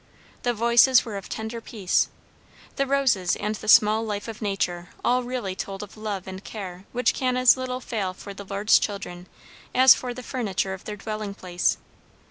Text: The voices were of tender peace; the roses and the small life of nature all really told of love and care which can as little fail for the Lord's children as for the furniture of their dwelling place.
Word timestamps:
The 0.41 0.55
voices 0.55 1.05
were 1.05 1.15
of 1.15 1.29
tender 1.29 1.61
peace; 1.61 2.09
the 2.75 2.87
roses 2.87 3.35
and 3.35 3.53
the 3.53 3.67
small 3.67 4.03
life 4.03 4.27
of 4.27 4.41
nature 4.41 4.89
all 5.05 5.21
really 5.21 5.55
told 5.55 5.83
of 5.83 5.95
love 5.95 6.25
and 6.25 6.43
care 6.43 6.85
which 6.91 7.13
can 7.13 7.37
as 7.37 7.55
little 7.55 7.79
fail 7.79 8.11
for 8.15 8.33
the 8.33 8.43
Lord's 8.45 8.79
children 8.79 9.27
as 9.75 9.93
for 9.93 10.11
the 10.15 10.23
furniture 10.23 10.73
of 10.73 10.85
their 10.85 10.97
dwelling 10.97 11.35
place. 11.35 11.77